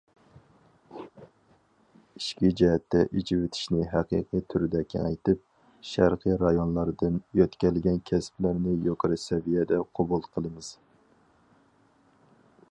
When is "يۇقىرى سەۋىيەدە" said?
8.89-9.83